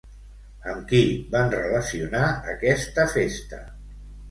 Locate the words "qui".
0.91-1.01